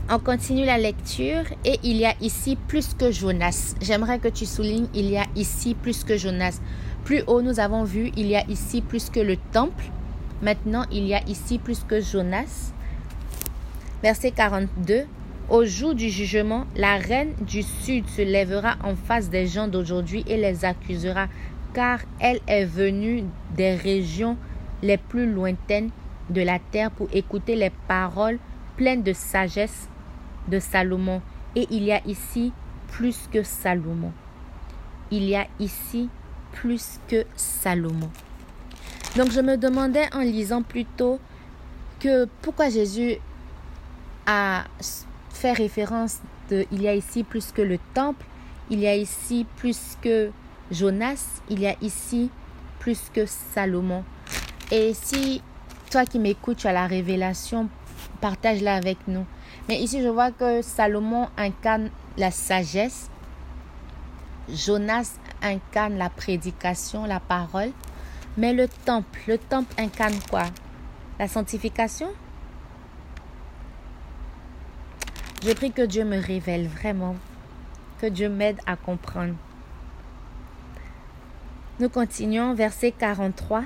On 0.08 0.20
continue 0.20 0.64
la 0.64 0.78
lecture 0.78 1.42
et 1.64 1.80
il 1.82 1.96
y 1.96 2.06
a 2.06 2.14
ici 2.20 2.56
plus 2.68 2.94
que 2.94 3.10
Jonas. 3.10 3.74
J'aimerais 3.82 4.20
que 4.20 4.28
tu 4.28 4.46
soulignes, 4.46 4.86
il 4.94 5.10
y 5.10 5.16
a 5.16 5.26
ici 5.34 5.74
plus 5.74 6.04
que 6.04 6.16
Jonas. 6.16 6.60
Plus 7.04 7.24
haut, 7.26 7.42
nous 7.42 7.58
avons 7.58 7.82
vu, 7.82 8.12
il 8.16 8.28
y 8.28 8.36
a 8.36 8.46
ici 8.48 8.82
plus 8.82 9.10
que 9.10 9.18
le 9.18 9.36
temple. 9.36 9.86
Maintenant, 10.42 10.84
il 10.92 11.08
y 11.08 11.14
a 11.14 11.24
ici 11.26 11.58
plus 11.58 11.82
que 11.82 12.00
Jonas. 12.00 12.72
Verset 14.00 14.30
42. 14.30 15.06
Au 15.48 15.64
jour 15.64 15.92
du 15.92 16.08
jugement, 16.08 16.66
la 16.76 16.98
reine 16.98 17.34
du 17.40 17.64
sud 17.64 18.06
se 18.08 18.22
lèvera 18.22 18.76
en 18.84 18.94
face 18.94 19.28
des 19.28 19.48
gens 19.48 19.66
d'aujourd'hui 19.66 20.24
et 20.28 20.36
les 20.36 20.64
accusera, 20.64 21.26
car 21.74 21.98
elle 22.20 22.38
est 22.46 22.64
venue 22.64 23.24
des 23.56 23.74
régions 23.74 24.36
les 24.84 24.98
plus 24.98 25.28
lointaines 25.28 25.90
de 26.30 26.42
la 26.42 26.60
terre 26.60 26.92
pour 26.92 27.08
écouter 27.12 27.56
les 27.56 27.70
paroles 27.88 28.38
pleines 28.76 29.02
de 29.02 29.12
sagesse 29.12 29.88
de 30.48 30.58
Salomon. 30.58 31.22
Et 31.54 31.66
il 31.70 31.84
y 31.84 31.92
a 31.92 32.04
ici 32.06 32.52
plus 32.88 33.28
que 33.32 33.42
Salomon. 33.42 34.12
Il 35.10 35.24
y 35.24 35.36
a 35.36 35.46
ici 35.58 36.08
plus 36.52 37.00
que 37.08 37.24
Salomon. 37.36 38.10
Donc 39.16 39.30
je 39.30 39.40
me 39.40 39.56
demandais 39.56 40.12
en 40.14 40.20
lisant 40.20 40.62
plutôt 40.62 41.18
que 42.00 42.26
pourquoi 42.42 42.68
Jésus 42.68 43.16
a 44.26 44.64
fait 45.30 45.52
référence 45.52 46.18
de 46.50 46.66
il 46.72 46.82
y 46.82 46.88
a 46.88 46.94
ici 46.94 47.22
plus 47.22 47.52
que 47.52 47.62
le 47.62 47.78
temple, 47.94 48.24
il 48.70 48.80
y 48.80 48.86
a 48.86 48.94
ici 48.94 49.46
plus 49.56 49.96
que 50.02 50.30
Jonas, 50.70 51.40
il 51.48 51.60
y 51.60 51.66
a 51.66 51.76
ici 51.80 52.30
plus 52.78 53.10
que 53.12 53.26
Salomon. 53.26 54.04
Et 54.70 54.94
si 54.94 55.42
toi 55.90 56.04
qui 56.04 56.18
m'écoutes, 56.18 56.58
tu 56.58 56.66
la 56.66 56.86
révélation, 56.86 57.68
partage-la 58.20 58.74
avec 58.74 58.98
nous. 59.06 59.24
Mais 59.68 59.80
ici, 59.80 60.02
je 60.02 60.08
vois 60.08 60.30
que 60.30 60.62
Salomon 60.62 61.28
incarne 61.36 61.90
la 62.16 62.30
sagesse. 62.30 63.10
Jonas 64.48 65.18
incarne 65.42 65.98
la 65.98 66.08
prédication, 66.08 67.04
la 67.04 67.18
parole. 67.18 67.72
Mais 68.36 68.52
le 68.52 68.68
temple, 68.68 69.18
le 69.26 69.38
temple 69.38 69.74
incarne 69.78 70.18
quoi? 70.30 70.44
La 71.18 71.26
sanctification? 71.26 72.08
Je 75.42 75.52
prie 75.52 75.72
que 75.72 75.82
Dieu 75.82 76.04
me 76.04 76.18
révèle 76.18 76.68
vraiment, 76.68 77.16
que 78.00 78.06
Dieu 78.06 78.28
m'aide 78.28 78.58
à 78.66 78.76
comprendre. 78.76 79.34
Nous 81.78 81.88
continuons, 81.88 82.54
verset 82.54 82.92
43. 82.92 83.64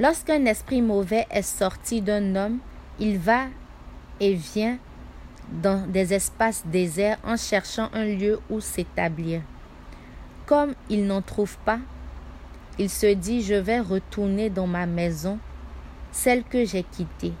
Lorsqu'un 0.00 0.44
esprit 0.46 0.82
mauvais 0.82 1.26
est 1.30 1.42
sorti 1.42 2.00
d'un 2.00 2.34
homme, 2.34 2.58
il 2.98 3.18
va 3.18 3.46
et 4.20 4.34
vient 4.34 4.78
dans 5.50 5.86
des 5.86 6.14
espaces 6.14 6.64
déserts 6.66 7.18
en 7.24 7.36
cherchant 7.36 7.88
un 7.92 8.04
lieu 8.04 8.40
où 8.50 8.60
s'établir. 8.60 9.42
Comme 10.46 10.74
il 10.88 11.06
n'en 11.06 11.22
trouve 11.22 11.56
pas, 11.58 11.78
il 12.78 12.90
se 12.90 13.14
dit 13.14 13.42
je 13.42 13.54
vais 13.54 13.80
retourner 13.80 14.50
dans 14.50 14.66
ma 14.66 14.86
maison, 14.86 15.38
celle 16.12 16.44
que 16.44 16.64
j'ai 16.64 16.82
quittée. 16.82 17.32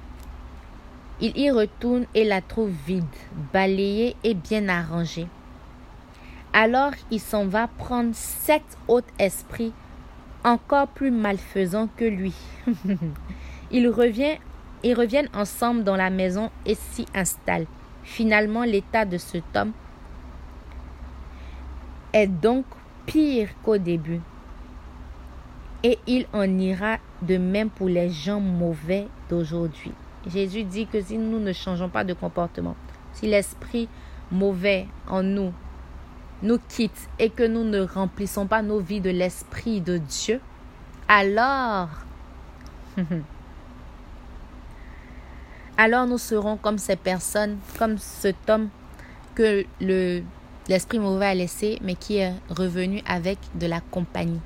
Il 1.20 1.36
y 1.38 1.50
retourne 1.50 2.06
et 2.14 2.24
la 2.24 2.40
trouve 2.40 2.72
vide, 2.86 3.04
balayée 3.52 4.16
et 4.24 4.34
bien 4.34 4.68
arrangée. 4.68 5.28
Alors 6.52 6.92
il 7.10 7.20
s'en 7.20 7.46
va 7.46 7.66
prendre 7.66 8.14
sept 8.14 8.62
autres 8.88 9.12
esprits 9.18 9.72
encore 10.44 10.88
plus 10.88 11.10
malfaisants 11.10 11.88
que 11.96 12.04
lui. 12.04 12.34
il 13.70 13.88
revient 13.88 14.36
ils 14.84 14.94
reviennent 14.94 15.30
ensemble 15.34 15.82
dans 15.82 15.96
la 15.96 16.10
maison 16.10 16.50
et 16.66 16.74
s'y 16.74 17.06
installent. 17.14 17.66
Finalement, 18.02 18.64
l'état 18.64 19.04
de 19.04 19.16
cet 19.16 19.44
homme 19.56 19.72
est 22.12 22.26
donc 22.26 22.66
pire 23.06 23.48
qu'au 23.62 23.78
début. 23.78 24.20
Et 25.82 25.98
il 26.06 26.26
en 26.32 26.44
ira 26.58 26.98
de 27.22 27.38
même 27.38 27.70
pour 27.70 27.88
les 27.88 28.10
gens 28.10 28.40
mauvais 28.40 29.08
d'aujourd'hui. 29.28 29.92
Jésus 30.26 30.64
dit 30.64 30.86
que 30.86 31.00
si 31.00 31.18
nous 31.18 31.40
ne 31.40 31.52
changeons 31.52 31.88
pas 31.88 32.04
de 32.04 32.12
comportement, 32.14 32.76
si 33.12 33.26
l'esprit 33.26 33.88
mauvais 34.30 34.86
en 35.08 35.22
nous 35.22 35.52
nous 36.42 36.58
quitte 36.68 37.08
et 37.18 37.30
que 37.30 37.42
nous 37.42 37.64
ne 37.64 37.80
remplissons 37.80 38.46
pas 38.46 38.62
nos 38.62 38.80
vies 38.80 39.00
de 39.00 39.10
l'esprit 39.10 39.80
de 39.80 39.98
Dieu, 39.98 40.40
alors 41.08 41.88
alors 45.76 46.06
nous 46.06 46.18
serons 46.18 46.56
comme 46.56 46.78
ces 46.78 46.96
personnes, 46.96 47.58
comme 47.78 47.98
cet 47.98 48.48
homme 48.48 48.68
que 49.34 49.64
le, 49.80 50.22
l'esprit 50.68 50.98
mauvais 50.98 51.26
a 51.26 51.34
laissé, 51.34 51.78
mais 51.82 51.94
qui 51.94 52.18
est 52.18 52.32
revenu 52.48 53.02
avec 53.06 53.38
de 53.54 53.66
la 53.66 53.80
compagnie. 53.80 54.40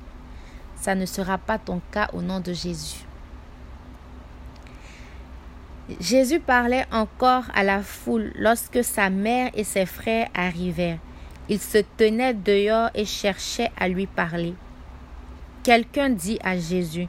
Ça 0.75 0.95
ne 0.95 1.05
sera 1.05 1.37
pas 1.37 1.57
ton 1.57 1.81
cas 1.91 2.09
au 2.13 2.21
nom 2.21 2.39
de 2.39 2.53
Jésus. 2.53 3.05
Jésus 5.99 6.39
parlait 6.39 6.85
encore 6.91 7.45
à 7.53 7.63
la 7.63 7.81
foule 7.81 8.31
lorsque 8.35 8.83
sa 8.83 9.09
mère 9.09 9.49
et 9.55 9.63
ses 9.63 9.85
frères 9.85 10.29
arrivèrent. 10.33 10.99
Ils 11.49 11.59
se 11.59 11.79
tenaient 11.97 12.35
dehors 12.35 12.91
et 12.93 13.05
cherchaient 13.05 13.71
à 13.77 13.87
lui 13.87 14.05
parler. 14.05 14.53
Quelqu'un 15.63 16.09
dit 16.09 16.39
à 16.43 16.57
Jésus, 16.57 17.07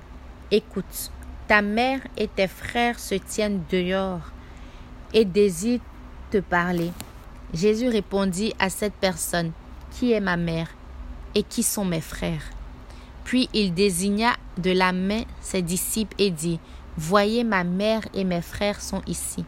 Écoute, 0.51 1.13
ta 1.51 1.63
mère 1.63 1.99
et 2.17 2.29
tes 2.29 2.47
frères 2.47 3.01
se 3.01 3.17
tiennent 3.17 3.65
dehors 3.73 4.31
et 5.13 5.25
désirent 5.25 5.81
te 6.31 6.39
parler. 6.39 6.93
Jésus 7.53 7.89
répondit 7.89 8.55
à 8.61 8.71
cette 8.71 8.95
personne, 8.95 9.51
Qui 9.91 10.13
est 10.13 10.21
ma 10.21 10.37
mère 10.37 10.69
et 11.35 11.43
qui 11.43 11.65
sont 11.65 11.85
mes 11.85 12.01
frères? 12.01 12.45
Puis 13.25 13.49
il 13.53 13.75
désigna 13.75 14.37
de 14.59 14.71
la 14.71 14.93
main 14.93 15.25
ses 15.41 15.61
disciples 15.61 16.15
et 16.19 16.31
dit, 16.31 16.61
Voyez 16.97 17.43
ma 17.43 17.65
mère 17.65 18.03
et 18.15 18.23
mes 18.23 18.43
frères 18.43 18.81
sont 18.81 19.03
ici. 19.09 19.45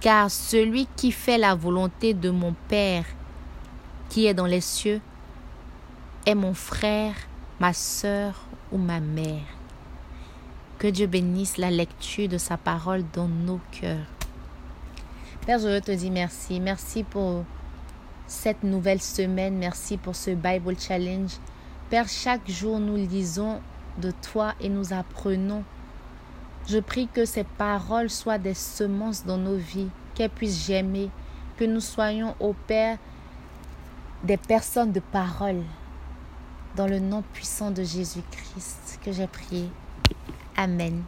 Car 0.00 0.30
celui 0.30 0.88
qui 0.96 1.12
fait 1.12 1.36
la 1.36 1.54
volonté 1.54 2.14
de 2.14 2.30
mon 2.30 2.54
Père 2.68 3.04
qui 4.08 4.24
est 4.24 4.32
dans 4.32 4.46
les 4.46 4.62
cieux 4.62 5.02
est 6.24 6.34
mon 6.34 6.54
frère, 6.54 7.14
ma 7.60 7.74
sœur 7.74 8.46
ou 8.72 8.78
ma 8.78 9.00
mère. 9.00 9.63
Que 10.78 10.88
Dieu 10.88 11.06
bénisse 11.06 11.56
la 11.56 11.70
lecture 11.70 12.28
de 12.28 12.36
sa 12.36 12.56
parole 12.56 13.04
dans 13.12 13.28
nos 13.28 13.60
cœurs. 13.70 14.06
Père, 15.46 15.58
je 15.58 15.78
te 15.78 15.92
dis 15.92 16.10
merci. 16.10 16.58
Merci 16.58 17.04
pour 17.04 17.44
cette 18.26 18.62
nouvelle 18.64 19.00
semaine. 19.00 19.56
Merci 19.56 19.96
pour 19.96 20.16
ce 20.16 20.30
Bible 20.30 20.74
Challenge. 20.78 21.30
Père, 21.90 22.08
chaque 22.08 22.50
jour 22.50 22.80
nous 22.80 22.96
lisons 22.96 23.60
de 23.98 24.10
toi 24.10 24.54
et 24.60 24.68
nous 24.68 24.92
apprenons. 24.92 25.62
Je 26.66 26.78
prie 26.78 27.08
que 27.08 27.24
ces 27.24 27.44
paroles 27.44 28.10
soient 28.10 28.38
des 28.38 28.54
semences 28.54 29.24
dans 29.24 29.38
nos 29.38 29.56
vies, 29.56 29.90
qu'elles 30.14 30.30
puissent 30.30 30.66
germer, 30.66 31.10
que 31.56 31.64
nous 31.64 31.80
soyons, 31.80 32.34
au 32.40 32.52
Père, 32.52 32.98
des 34.24 34.38
personnes 34.38 34.92
de 34.92 35.00
parole. 35.00 35.62
Dans 36.74 36.88
le 36.88 36.98
nom 36.98 37.22
puissant 37.32 37.70
de 37.70 37.84
Jésus-Christ 37.84 38.98
que 39.04 39.12
j'ai 39.12 39.28
prié. 39.28 39.68
Amen. 40.56 41.06